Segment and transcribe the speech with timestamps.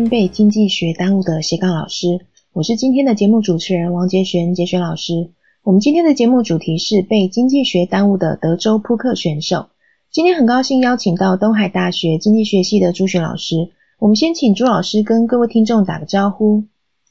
[0.00, 2.24] 被经济学耽误的斜杠老师，
[2.54, 5.32] 我是今天的节目主持人王杰璇，杰璇老师。
[5.62, 9.68] 我们今天的节目主题是被经济学耽误的德州扑克选手。
[10.10, 13.70] 今天很高兴邀请到东海大学经济学系的朱璇老师。
[13.98, 16.64] 我们先请朱老师跟各位听众打个招呼。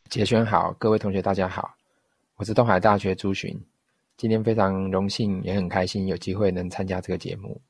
[0.10, 1.70] 杰璇好，各位同学大家好，
[2.38, 3.56] 我是东海大学朱璇。
[4.18, 7.62] 今天非常荣幸，也很开心有机会能参加这个节目。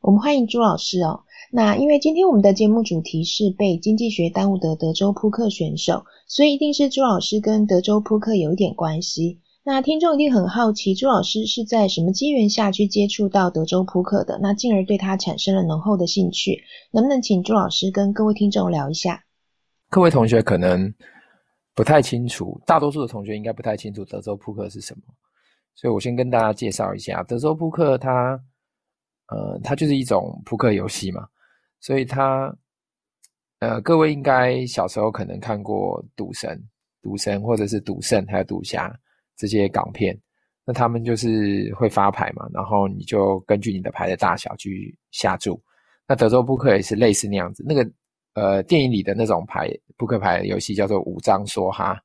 [0.00, 1.24] 我们欢迎朱老师哦。
[1.50, 9.40] 那因为今天我们的节目主题是被经济学耽误的德州扑克选手，所以一定是朱老师跟德州扑克有一点关系。
[9.64, 14.38] 那听众一定很好奇，朱老师是在什么机缘下去接触到德州扑克的？
[14.40, 16.62] 那进而对他产生了浓厚的兴趣。
[16.92, 19.24] 能不能请朱老师跟各位听众聊一下？
[19.90, 20.92] 各位同学可能
[21.74, 25.02] 不太清楚，大多数的同学应该不太清楚德州扑克是什么，
[25.74, 27.98] 所以我先跟大家介绍一下德州扑克。
[27.98, 28.40] 它，
[29.28, 31.26] 呃，它就是一种扑克游戏嘛。
[31.80, 32.54] 所以它，
[33.60, 36.50] 呃，各位应该小时候可能看过《赌神》
[37.02, 38.88] 《赌神》或者是《赌圣》还有《赌侠》
[39.36, 40.18] 这些港片，
[40.64, 45.62] 那他们就是会发牌嘛，然后你就根据你的牌的大小去下注。
[46.08, 47.88] 那德州扑克也是类似那样子，那个
[48.34, 52.00] 呃电影里的那种牌扑克牌游戏叫做五张梭哈。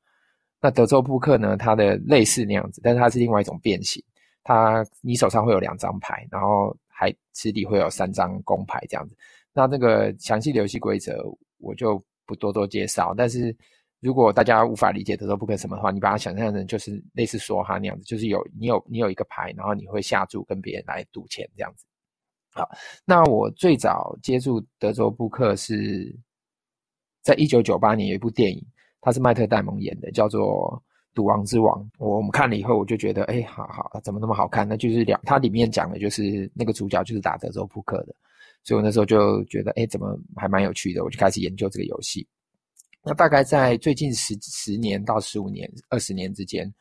[0.60, 4.04] 那德州扑克呢，它的类似那样子，但是它是另外一种变形。
[4.44, 9.18] 它你手上会有两张牌，然后还池底会有三张公牌这样子。
[9.54, 11.20] 那这个详细的游戏规则
[11.58, 13.56] 我就不多多介绍，但是
[14.00, 21.86] 如果大家无法理解德州扑克什么的话，你把它想象成就是类似梭哈那样子，就是有你有你有一个牌，然后你会下注跟别人来赌钱这样子。
[22.54, 22.70] 好，
[23.04, 26.16] 那我最早接触德州扑克是
[27.24, 28.64] 在一九九八年有一部电影，
[29.02, 30.80] 它是迈特戴蒙演的，叫做
[31.14, 31.80] 《赌王之王》。
[31.98, 34.68] 我们看了以后，我就觉得，哎，好好，怎么那么好看？
[34.68, 38.16] 那就是两，它里面讲的就是那个主角就是打德州扑克的。
[38.64, 41.04] 所以我那时候就觉得，哎，怎么还蛮有趣的？
[41.04, 42.28] 我就开始研究这个游戏。
[43.04, 46.72] 那大概在最近十十年到十五年、二十年之间，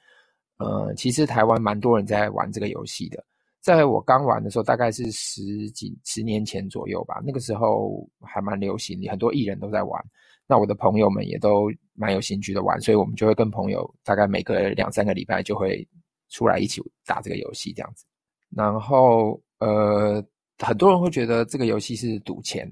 [0.59, 3.25] 呃，其实台湾蛮多人在玩这个游戏的。
[3.63, 7.21] 在我刚玩的时候，大概是十几十年前左右吧。
[7.25, 10.03] 那个时候还蛮流行，很多艺人都在玩。
[10.47, 11.71] 那我的朋友们也都
[12.01, 15.87] 蛮有兴趣的玩，所以我们就会跟朋友大概每个两三个礼拜就会
[16.31, 18.07] 出来一起打这个游戏这样子。
[18.49, 20.25] 然后，呃。
[20.63, 22.71] 很多人会觉得这个游戏是赌钱，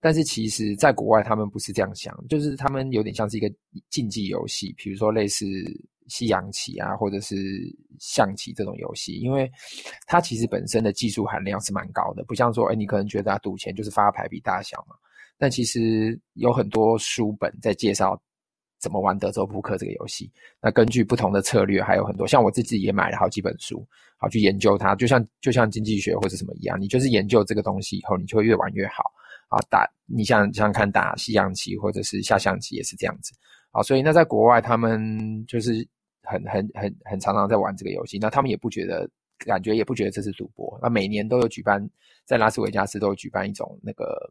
[0.00, 3.48] 但是其实在国外他们不是这样想，就是他们有点像是一个
[3.90, 5.46] 竞技游戏，比如说类似
[6.08, 7.36] 西洋棋啊，或者是
[8.00, 9.48] 象棋这种游戏，因为
[10.04, 14.96] 它其实本身的技术含量是蛮高的，不像说，哎，你可能觉得赌钱就是发牌比大小嘛，
[15.38, 18.20] 但其实有很多书本在介绍。
[18.82, 20.28] 怎么玩德州扑克这个游戏？
[20.60, 22.26] 那根据不同的策略，还有很多。
[22.26, 23.86] 像我自己也买了好几本书，
[24.18, 24.96] 好去研究它。
[24.96, 29.04] 就像就像经济学或者什么一样，你就是研究这个东西以后，你就会越玩越好
[29.48, 29.56] 啊。
[29.70, 33.32] 打你像像看打西洋棋或者是下象棋也是这样子
[33.70, 33.80] 啊。
[33.84, 35.86] 所以那在国外，他们就是
[36.24, 38.18] 很很很很常常在玩这个游戏。
[38.20, 40.76] 那他们也不觉得，感觉也不觉得这是赌博。
[40.82, 41.88] 那每年都有举办，
[42.26, 44.28] 在拉斯维加斯都有举办一种那个。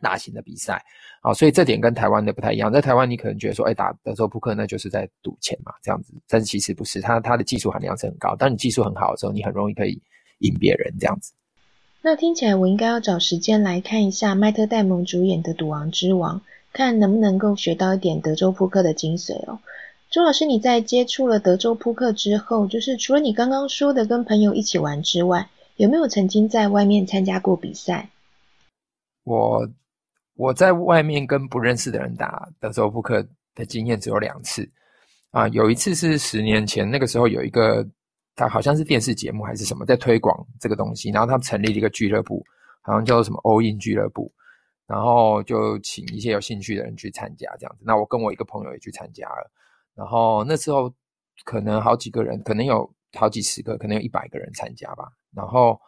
[0.00, 0.82] 大型的比赛，
[1.22, 2.72] 好，所以这点跟台湾的不太一样。
[2.72, 6.14] 在台湾，你可能觉得说，哎，打德州扑克那就是在赌钱嘛，这样子。
[6.28, 8.34] 但是其实不是，它它的技术含量是很高。
[8.34, 10.00] 当你技术很好的时候，你很容易可以
[10.38, 11.32] 赢别人这样子。
[12.02, 16.38] 那听起来我应该要找时间来看一下迈特戴蒙主演的《赌王之王》，
[16.72, 19.58] 看能不能够学到一点德州扑克的精髓哦。
[20.08, 28.08] 周老师，你在接触了德州扑克之后，就是除了你刚刚说的跟朋友一起玩之外，有没有曾经在外面参加过比赛？
[29.24, 29.68] 我。
[30.36, 33.22] 我在外面跟不认识的人打德州扑克
[33.54, 34.66] 的经验只有两次，
[35.32, 37.86] 啊，有一次是十年前，那个时候有一个，
[38.34, 42.42] 他好像是电视节目还是什么，在推广这个东西，然后他们成立了一个俱乐部，
[42.80, 44.32] 好像叫做什么欧印俱乐部，
[44.86, 47.82] 然后就请一些有兴趣的人去参加这样子。
[47.84, 49.50] 那我跟我一个朋友也去参加了，
[49.94, 50.90] 然后那时候
[51.44, 55.78] 可能好几个人，可能有好几十个，可能有一百个人参加吧，然后。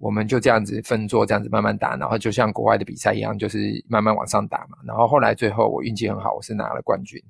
[0.00, 4.78] 我们就这样子分桌，这样子慢慢打，然后就像国外的比赛一样，就是慢慢往上打嘛。
[4.86, 7.20] 然后后来最后我运气很好，我是拿了冠军，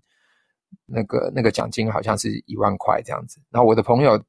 [0.84, 3.40] 那个那个奖金好像是一万块这样子。
[3.50, 4.22] 然后我的朋友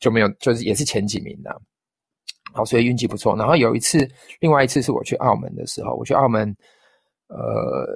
[0.00, 1.60] 就没有，就是也是前几名的，
[2.54, 3.36] 好，所以运气不错。
[3.36, 4.08] 然后有一次，
[4.40, 6.48] 另外一次是我去澳门的时候，我去澳门，
[7.28, 7.86] 呃，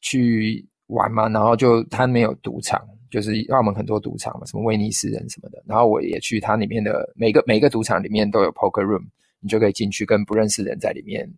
[0.00, 2.80] 去玩嘛，然后就他没有赌场，
[3.10, 5.60] 就是澳门很多赌场嘛，什么威尼斯人什么的。
[5.66, 9.04] 然后我也去他里面的每个每个赌场里面都有 poker room。
[9.40, 11.28] 你就可以进去跟不认识的人在里面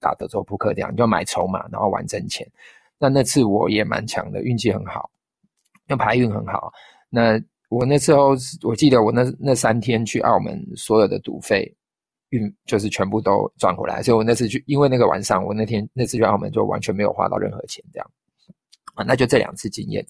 [0.00, 2.46] 打德州扑克，这样你就买筹码，然后玩挣钱。
[2.98, 5.10] 那那次我也蛮强的，运气很好，
[5.86, 6.72] 那牌运很好。
[7.10, 11.74] 那我那时候我记得我那那三天去澳门，所有的赌费
[12.28, 14.02] 运就是全部都赚回来。
[14.02, 18.10] 所以我那次去，因为那个晚上我那天那次去澳门就完全没有花到任何钱，这样
[18.94, 20.04] 啊，那就这两次经验。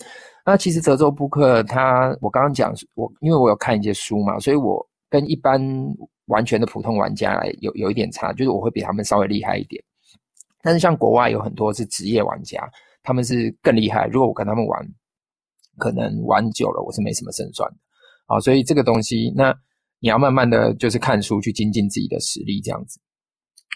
[0.45, 5.61] 那其实德州扑克它，我刚刚讲我因为我有看一些书嘛，所以我跟一般
[6.33, 9.83] 完全的普通玩家来有有一点差，就是我会比他们稍微厉害一点。
[10.63, 12.69] 但是像国外有很多是职业玩家，
[13.03, 14.07] 他们是更厉害。
[14.07, 14.89] 如果我跟他们玩，
[15.77, 17.77] 可能玩久了我是没什么胜算的
[18.27, 18.41] 啊。
[18.41, 19.55] 所以这个东西，那
[20.01, 23.01] 你要慢慢的就是看书去精进自己的实力，这样子。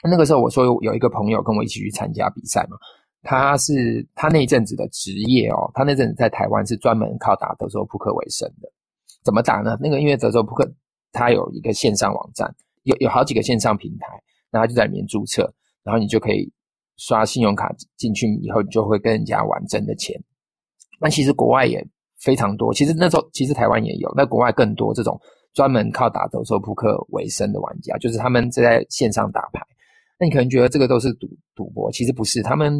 [0.08, 2.76] 那个时候我说有一个朋友跟我一起去参加比赛嘛，
[3.22, 8.70] 他是他那一阵子的职业哦，他那阵子在台湾是专门靠打德州扑克为生的。
[9.24, 9.76] 怎么打呢？
[9.80, 10.64] 那个因为德州扑克
[11.16, 14.06] 它有一个线上网站，有有好几个线上平台，
[14.50, 15.50] 然后就在里面注册，
[15.82, 16.52] 然后你就可以。
[16.98, 20.18] 刷信用卡进去以后，你就会跟人家玩真的钱。
[20.98, 21.86] 那其实国外也
[22.22, 25.20] 非常多，其实那时候其实台湾也有，那国外更多这种
[25.52, 29.60] 专门靠打德州扑克为生的玩家，就是他们在线上打牌。
[30.18, 32.72] 那你可能觉得这个都是赌赌博，其实不是，他们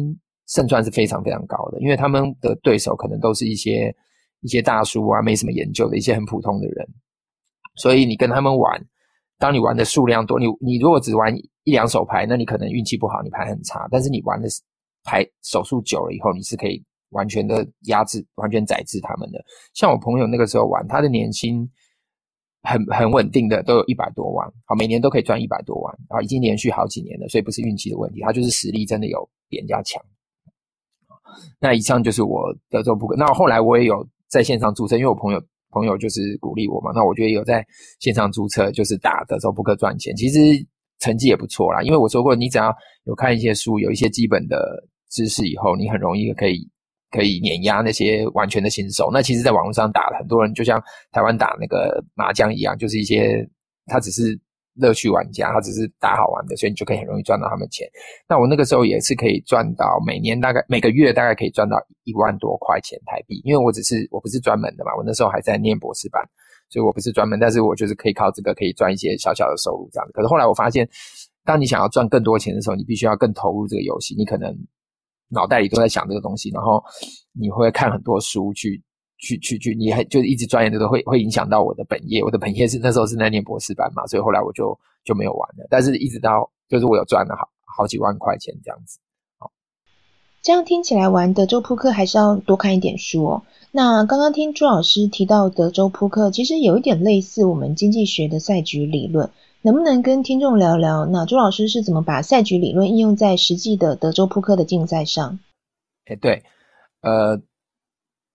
[0.47, 3.95] 胜算是非常非常高的，因为他们的对手可能都是一些
[4.41, 6.89] 一些大叔啊，没什么研究的一些很普通的人，
[7.77, 8.85] 所以你跟他们玩。
[9.39, 11.31] 当你玩的数量多，你你如果只玩
[11.63, 13.87] 一两手牌，那你可能运气不好，你牌很差。
[13.91, 14.47] 但是你玩的
[15.03, 19.39] 牌手数久了以后，你是可以完全的压制、完全宰制他们的。
[19.75, 21.69] 像我朋友那个时候玩，他的年薪
[22.63, 30.03] 很很稳定的，都有一百多万，好，每年都可以赚一百多万，啊，已经连续好几年了，所以不是运气的问题，他就是实力真的有比人家强。
[31.59, 33.15] 那以上就是我德州扑克。
[33.15, 35.39] 那后来我也有在线上注册，因为我朋友。
[35.71, 37.65] 朋友就是鼓励我嘛，那我觉得有在
[37.99, 40.39] 线上租车，就是打德州扑克赚钱，其实
[40.99, 41.81] 成绩也不错啦。
[41.81, 42.73] 因为我说过，你只要
[43.05, 46.67] 有看一些书，有一些基本的知识以后，你很容易可以
[47.11, 49.09] 可以碾压那些完全的新手。
[49.11, 50.81] 那其实，在网络上打很多人就像
[51.11, 53.47] 台湾打那个麻将一样，就是一些
[53.85, 54.39] 他只是。
[54.77, 57.87] 乐趣玩家，他只是打好玩的，所以你就可以很容易赚到他们钱。
[58.29, 63.41] 那我那个时候也是可以赚到，每年大概每个月大概可以赚到一万多块钱台币。
[63.43, 66.23] 因为我只是我不是专门的嘛，我那时候还在念博士班，
[66.69, 70.13] 所以我不是专门，但是我就是可以靠这个可以赚一些小小的收入这样子。
[70.13, 70.87] 可是后来我发现，
[71.43, 74.55] 当你想要赚更多钱的时候，你必须要更投入这个游戏，你可能
[75.29, 76.83] 脑袋里都在想这个东西，然后
[77.33, 78.83] 你会看很多书去。
[79.17, 82.23] 去去去，你还就一直钻研这个，会会影响到我的本业。
[82.23, 85.65] 我的本业是那时候是在念博士班嘛，所以后来我就就没有玩了。
[85.69, 88.99] 但是一直到就是我有赚了好好几万块钱这样子。
[89.39, 89.51] 好，
[90.43, 93.43] 这样听起来玩德州扑克还是要多看一点书哦。
[93.71, 99.31] 那刚刚听朱老师提到德州扑克，其实有一点类似我们经济学的赛局理论，
[99.63, 101.07] 能不能跟听众聊聊？
[101.07, 105.39] 那朱老师是怎么把赛局理论应用在实际的德州扑克的竞赛上？
[106.05, 106.43] 哎，对，
[107.01, 107.41] 呃。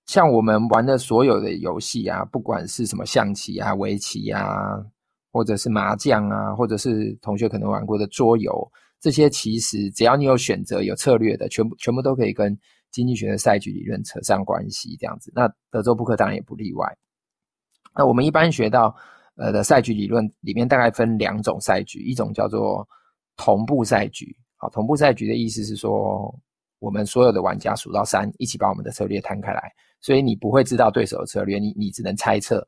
[0.07, 4.85] 像我们玩的所有的游戏啊，不管是什么象棋啊、围棋啊，
[5.33, 8.71] 或者是麻将啊，或者是同学可能玩过的桌游，
[9.01, 12.57] 这些其实只要你有选择、有策略的，全部全部都可以跟
[12.91, 14.97] 经济学的赛局理论扯上关系。
[15.01, 16.97] 这样子，那德州扑克当然也不例外。
[17.97, 18.95] 那我们一般学到
[19.37, 22.87] 呃的赛局理论里面，大概分两种赛局，一种叫做
[23.37, 24.37] 同步赛局。
[24.57, 26.35] 好，同步赛局的意思是说，
[26.81, 29.73] 我们所有的玩家数到三，一起把我们的策略摊开来。
[30.03, 32.67] 所以你不会知道对手的策略，你你只能猜测。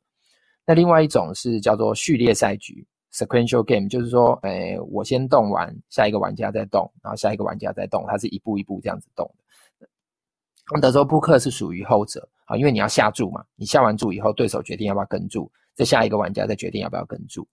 [0.65, 9.31] 那另外一种是叫做序列赛局 （sequential game），就是说，诶，我先动完，下一个玩家再动，然后下一个玩家再动，它是一步一步这样子动
[9.79, 10.81] 的。
[10.81, 17.47] 德州扑克是属于后者啊，因为你要下注嘛，你下完注以后，对手决定要不要跟注，再下一个玩家再决定要不要跟注。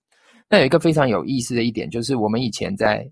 [0.47, 3.05] 那有一个非常有意思的一点，就是我们以前在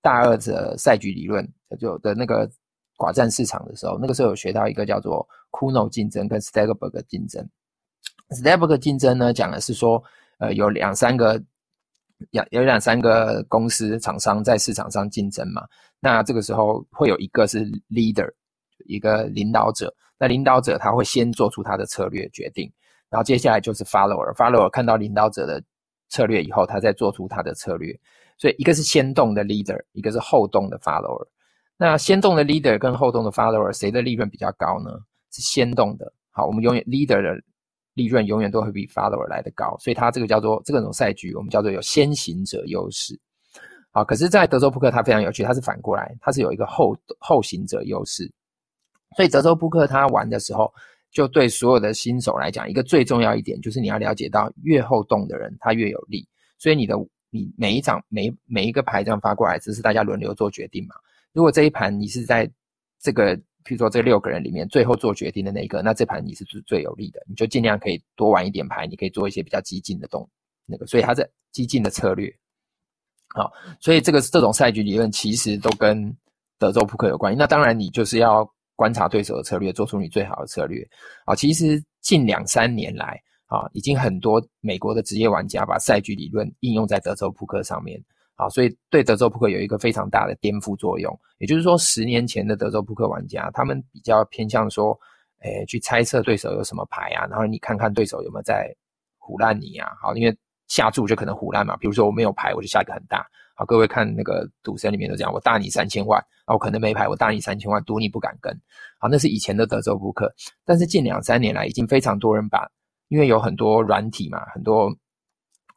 [0.00, 1.46] 大二的赛局理论
[1.78, 2.50] 就的那个。
[2.96, 7.46] 寡占市场的时候，那个时候有学到一个叫做 Kuno 竞争跟 Stagberg 竞争。
[8.30, 10.02] Stagberg 竞争呢，讲的是说，
[10.38, 11.42] 呃，有两三个，
[12.30, 15.62] 有有两三个公司厂商在市场上竞争嘛。
[16.00, 18.30] 那这个时候会有一个是 leader，
[18.86, 19.94] 一个领导者。
[20.18, 22.72] 那领导者他会先做出他的策略决定，
[23.10, 25.62] 然后接下来就是 follower，follower 看到领导者的
[26.08, 27.98] 策略以后，他再做出他的策略。
[28.38, 31.26] 所以一个是先动的 leader，一个是后动的 follower。
[31.76, 34.90] 那先动的 leader 跟后动的 follower，谁的利润比较高呢？
[35.32, 36.12] 是先动的。
[36.30, 37.42] 好，我们永远 leader 的
[37.94, 43.18] 利润永远都会比 follower 来的高，所以它这个叫做这个种赛局，我们叫做有先行者优势。
[43.90, 48.28] 好，可是，在德州扑克它非常有趣，它是反过来，它是有一个后后行者优势。
[49.16, 50.72] 所以德州扑克它玩的时候，
[51.12, 56.26] 就对所有的新手来讲，一个最重要一点就是你要了解到，越后动的人他越有利。
[56.58, 56.96] 所以你的
[57.30, 60.96] 你每一张每每一个牌这样发过来，只是大家轮流做决定嘛。
[61.34, 62.50] 如果这一盘你是在
[63.02, 70.26] 这个，譬如说这六个人里面最后做决定的那一个，那这盘你是最最有利的，你就尽量可以多玩一点牌，你可以做一些比较激进的动
[70.64, 72.34] 那个，所以它是激进的策略。
[73.34, 76.16] 好，所以这个这种赛局理论其实都跟
[76.56, 77.38] 德州扑克有关系。
[77.38, 80.86] 那当然，你就是要观察对手的策略，做出你最好的策略。
[81.24, 88.00] 啊，其实近两三年来，啊，已经很多美国的职业玩家把赛局理论应用在德州扑克上面。
[88.36, 91.16] 啊，所以对德州扑克有一个非常大的颠覆作用。
[91.38, 94.98] 也就是说，十年前的德州扑克玩家，他们比较偏向说，
[95.42, 98.68] 诶，去猜测对手有什么牌啊，然后你看看对手有没有在
[99.20, 99.92] 唬烂你啊。
[100.02, 100.36] 好，因为
[100.66, 101.76] 下注就可能唬烂嘛。
[101.76, 103.24] 比如说我没有牌，我就下一个很大。
[103.54, 108.52] 好，各位看那个赌神里面都这样，我大你三千万，啊，我可能没牌，我大你三千万，赌你不敢跟。
[108.98, 110.32] 好，那是以前的德州扑克，
[110.64, 112.68] 但是近两三年来，已经非常多人把，
[113.08, 114.92] 因为有很多软体嘛，很多。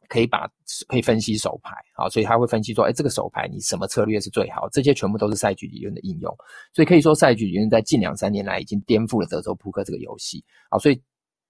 [0.08, 0.48] 可以把
[0.88, 4.68] 可以分析手牌啊，所以他会分析说，哎，这个手牌你什么策略是最好？
[4.70, 6.34] 这些全部都是赛局理论的应用，
[6.72, 10.78] 所以可以说赛局理论在近两三年来已经颠覆了德州扑克这个游戏啊。
[10.78, 11.00] 所以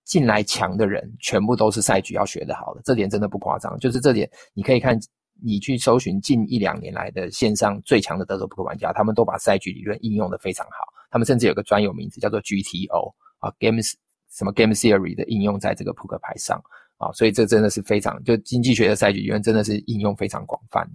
[0.05, 3.79] 进来强的人全部都是赛局要学的好的，这点真的不夸张。
[3.79, 4.99] 就是这点，你可以看
[5.41, 10.85] 你去搜寻近一两年来的线上最强的德州扑克玩家，他们都把赛局理论应用的非常好。
[11.11, 13.93] 他们甚至有个专有名字叫做 GTO 啊，Games
[14.33, 16.61] 什么 Game Theory 的应用在这个扑克牌上。
[16.99, 20.87] 啊，所以这真的是非常，就经济学的赛局理论真的是应用非常广泛。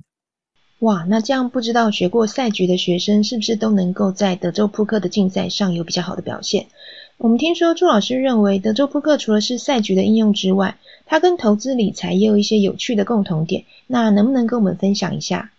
[0.80, 6.68] 哇，那这样不知道学过赛局的学生是不是都能够在德州扑克的竞赛上有比较好的表现？
[7.16, 13.64] 我们听说朱老师认为德州扑克除了是赛局的应用之外，它跟投资理财也有一些有趣的共同点。
[13.88, 15.50] 那能不能跟我们分享一下？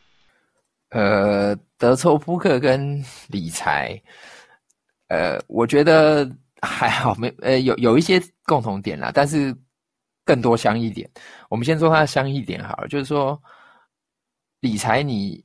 [0.90, 3.98] 呃，德州扑克跟理财，
[5.08, 9.56] 呃，我觉得还好，没呃有有一些共同点啦，但是。
[10.24, 11.08] 更多相异点，
[11.50, 12.88] 我们先说它的相异点好了。
[12.88, 13.40] 就是说，
[14.60, 15.44] 理财你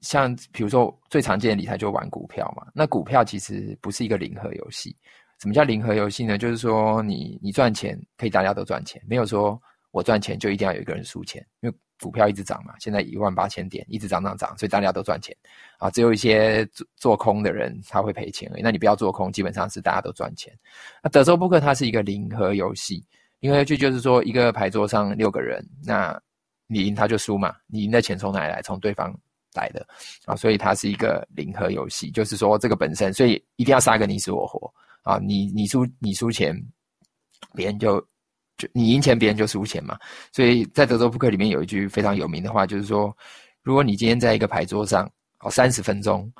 [0.00, 2.66] 像比如说最常见的理财就玩股票嘛。
[2.74, 4.96] 那股票其实不是一个零和游戏。
[5.38, 6.38] 什么叫零和游戏呢？
[6.38, 11.46] 就是说你你赚钱可以大家都赚钱，没有说我赚钱就一定要有一个人输钱。
[11.60, 15.36] 因为股票一直涨嘛，现在一万八千点一直涨涨涨，所以大家都赚钱
[15.78, 15.90] 啊。
[15.90, 18.62] 只有一些做做空的人他会赔钱而已。
[18.62, 20.50] 那你不要做空，基本上是大家都赚钱。
[21.02, 23.04] 那德州扑克它是一个零和游戏。
[23.40, 26.18] 因为就就是说，一个牌桌上六个人，那
[26.66, 27.54] 你赢他就输嘛。
[27.66, 28.62] 你赢的钱从哪来？
[28.62, 29.14] 从对方
[29.54, 29.86] 来的
[30.26, 32.10] 啊，所以它是一个零和游戏。
[32.10, 35.18] 就是说，这个本身，所以一定要杀个你死我活啊。
[35.18, 36.54] 你你输你输钱，
[37.54, 38.00] 别人就
[38.56, 39.98] 就你赢钱，别人就输钱嘛。
[40.32, 43.16] 所以在德州扑克里面有一句非常有名的话，就是说，
[43.62, 46.32] 如果你今天在一个牌桌上哦三十分钟。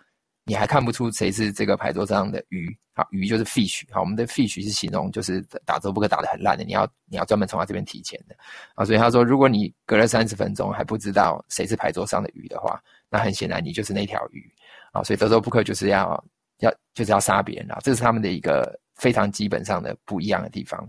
[0.51, 2.77] 你还看不出谁是这个牌桌上的鱼？
[2.93, 3.85] 好，鱼就是 fish。
[3.89, 8.35] 好，我们的 fish 是形容就是打周扑克打得很烂的，你要你要专门从他这边提钱的
[8.75, 8.85] 啊。
[8.85, 14.53] 所以他说，如果你隔了三十分钟还不知道谁是牌桌上的鱼的话，那很显然你就是那条鱼
[14.91, 15.05] 啊。
[15.05, 16.21] 所以德州扑克就是要
[16.59, 20.85] 要就是要杀别人啊，这是他们的一个非常基本上的不一样的地方。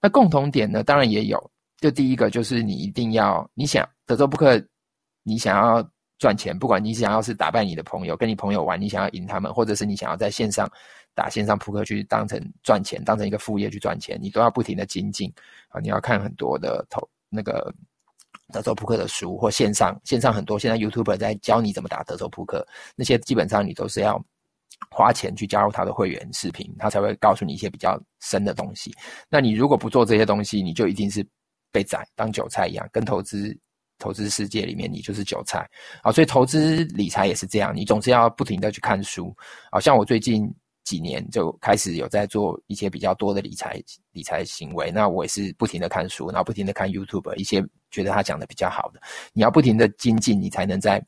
[0.00, 1.50] 那共同点呢，当然也有。
[1.76, 4.58] 就第一个就是你一定要你想德州扑克，
[5.24, 5.86] 你想要。
[6.18, 10.70] 赚钱，不管你想要是打败你的朋友，跟你朋友玩，你想要赢他们，或者是你想要在线上
[11.12, 15.32] 打线上扑克去当成赚钱，当成一个副业去赚钱，你都要不停的精进
[15.68, 15.80] 啊！
[15.80, 17.74] 你要看很多的投那个
[18.52, 24.22] 德州扑克的书，或线上线上很多现在 YouTube 在教你怎么打德州扑克，那些基本上你都是要
[24.90, 28.94] 花钱去加入他的会员视频，他才会告诉你一些比较深的东西。
[29.28, 31.26] 那你如果不做这些东西，你就一定是
[31.72, 33.56] 被宰当韭菜一样，跟投资。
[33.98, 35.68] 投资世界里面，你就是韭菜
[36.02, 36.10] 啊！
[36.10, 39.34] 所以投资理财也是这样，你总是要不停的去看书
[39.70, 39.80] 啊。
[39.80, 40.52] 像我最近
[40.84, 43.80] 几年就开始有在做一些比较多的理财
[44.12, 49.00] 理财行为，那我也是不停的看书，然后不停的看 YouTube 一些觉得他讲的比较好的，
[49.32, 51.02] 你要不停的精进，你才能在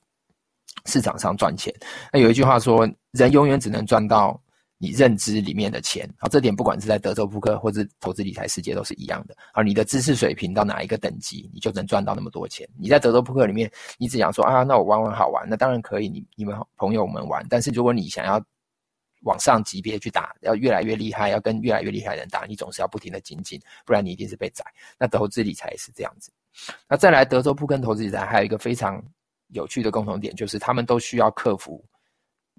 [0.84, 1.74] 市场上赚钱。
[2.12, 4.40] 那有一句话说，人永远只能赚到。
[4.78, 9.34] 你认知里面的钱，好，这点不管是在德州扑克或者投资理财世界都是一样的。
[9.54, 12.68] 而，你的知识水平到哪一个等级，你就能赚到那么多钱。
[12.78, 17.42] 你在德州扑克里面，你只想说啊，那我玩玩好玩，那当然可以，你你们朋友们玩。
[17.48, 18.38] 但是如果你想要
[19.22, 24.62] 往上级别去打，要越来越厉害，要跟越来越厉害的人打，你总是要不停的精进，不然你一定是被宰。
[24.98, 26.30] 那投资理财也是这样子。
[26.86, 29.02] 那再来，德州扑克投资理财还有一个非常
[29.48, 31.82] 有趣的共同点，就是他们都需要克服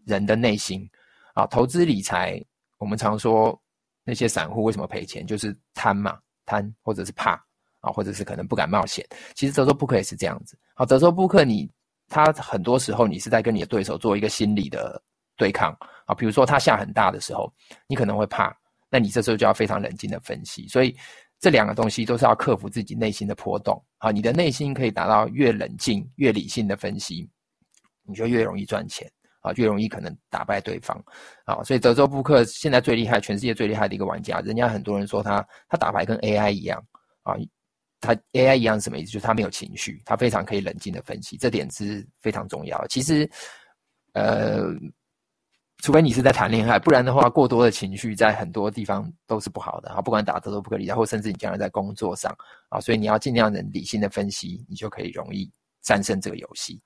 [0.04, 0.90] 人的内心。
[1.38, 2.44] 啊，投资理财，
[2.80, 3.56] 我们常说
[4.04, 6.18] 那些散户为什么赔钱，就是贪嘛，
[6.48, 7.34] 贪或者是怕
[7.80, 9.06] 啊，或者是可能不敢冒险。
[9.36, 10.58] 其实德州扑克也是这样子。
[10.74, 11.70] 好，德州扑克你
[12.08, 15.00] 他很多时候你是在跟你的对手做一个心理的
[15.36, 15.78] 对抗
[16.08, 17.54] 啊，比如说他下很大的时候，
[17.86, 18.52] 你可能会怕，
[18.90, 20.68] 那你这时候就要非常冷静的分析。
[20.68, 20.98] 所以
[21.40, 23.80] 这两个东西都是要克服自己内心的波动。
[24.00, 27.30] 啊，你的内心可以达到越冷静、越理性的分析，
[28.02, 29.08] 你就越容易赚钱。
[29.42, 30.98] 啊，越容易可能打败对方，
[31.46, 36.84] 啊，所以德州扑克现在最厉害，全世界最厉害的一个玩家，人家很多人说他他打牌跟 AI 一样，
[37.24, 37.36] 啊，
[38.02, 39.12] 他 AI 一样是什么意思？
[39.12, 42.86] 就是他没有情绪，他非常可以冷静的分析，这点是非常重要。
[42.88, 43.30] 其实，
[44.14, 44.66] 呃，
[45.84, 50.02] 除非你是在谈恋爱，不然的话，过多的情绪在很多地方都是不好的啊。
[50.02, 52.36] 不管打德州扑克里，或甚至你将来在工作上
[52.70, 55.50] 啊，所以你要尽量的理性的分析，你就可以容易
[55.84, 56.82] 战胜这个游戏。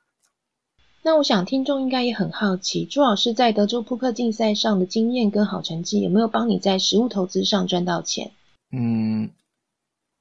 [1.03, 8.29] 那我想听众应该也很好奇，朱老师在德州扑克竞赛上的经验跟好成绩，有没有帮你在实物投资上赚到钱？
[8.71, 9.27] 嗯，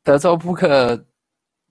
[0.02, 1.04] 德州扑克，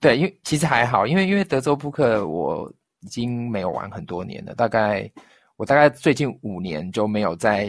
[0.00, 5.10] 对，因为其实还好，因为因为德州扑克我已经没有玩很多年了，大概
[5.56, 7.68] 我大概最近五年就没有在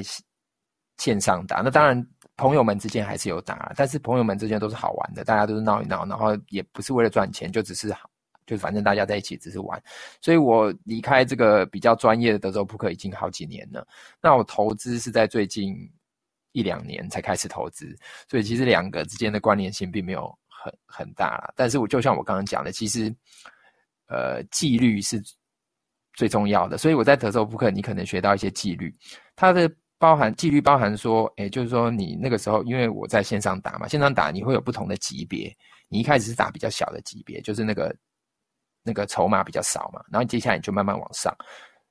[0.99, 1.61] 线上打。
[1.61, 2.07] 那当然，
[2.37, 8.07] 朋友们之间还是有打，但是朋友们之间都是好玩的，大家都是闹一闹，然后也不是为了赚钱，就只是好。
[8.51, 9.81] 就反正大家在一起只是玩，
[10.19, 13.87] 所以我离开这个比较专业的德州扑克已经好几年了。
[14.21, 15.73] 那我投资是在最近
[16.51, 21.53] 一两年才开始投资，所以其实两个之间的关联性并没有很很大了。
[21.55, 23.15] 但是我就像我刚刚讲的，其实
[24.07, 25.23] 呃纪律是
[26.13, 26.77] 最重要的。
[26.77, 28.93] 所以我在德州扑克，你可能学到一些纪律，
[29.33, 35.55] 它的包含纪律包含说，哎，就是说你那个时候，因为我在线上打嘛，线上打你会有不同的级别，
[35.87, 37.95] 你一开始是打比较小的级别，就是那个。
[38.83, 41.35] 那个筹码比较少嘛，然后接下来你就慢慢往上，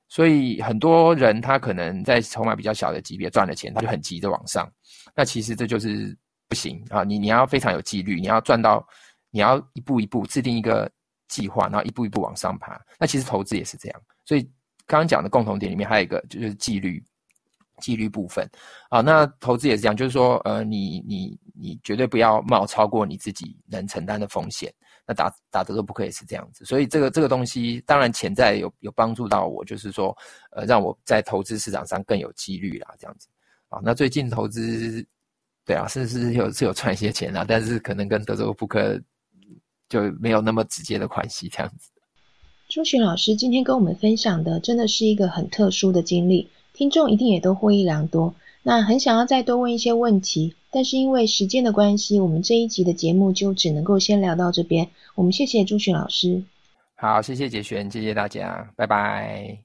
[0.09, 4.69] 所以很多人他可能在筹码比较小的级别赚了钱，他就很急着往上。
[5.15, 6.17] 那其实这就是
[6.49, 7.03] 不行啊！
[7.03, 8.85] 你你要非常有纪律，你要赚到，
[9.29, 10.89] 你要一步一步制定一个
[11.29, 12.79] 计划，然后一步一步往上爬。
[12.99, 14.41] 那其实投资也是这样，所以
[14.85, 17.01] 刚刚讲的共同点里面还有一个就是纪律，
[17.79, 18.45] 纪律部分
[18.89, 18.99] 啊。
[18.99, 24.73] 那投资也是这样，就是说呃，你你你绝对不要冒超过你自己能承担的风险。
[25.13, 30.15] 打打德州扑克也是这样子，所以这个这个东西当然潜在有有帮助到我，就是说，
[30.51, 33.27] 呃，让我在投资市场上更有几率啦，这样子。
[33.69, 35.05] 啊，那最近投资，
[35.65, 39.01] 对啊，是是有是有赚一些钱啦，但是可能跟德州扑克
[39.87, 41.89] 就没有那么直接的关系，这样子。
[42.67, 48.33] 朱璇老师今天跟我们分享的，真的是一个很特殊的经历，听众一定也都获益良多。
[48.63, 50.55] 那很想要再多问一些问题。
[50.73, 54.87] 但是因为时间的关系，我们这一集的节目就只能够先聊到这边。
[55.15, 56.43] 我们谢谢朱迅老师。
[56.95, 59.57] 好，谢谢杰璇，谢谢大家，拜拜。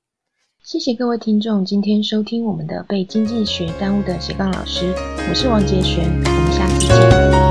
[0.65, 4.93] 谢谢各位听众今天收听我们的被经济学耽误的斜杠老师，
[5.29, 7.46] 我是王杰璇，我们下次见。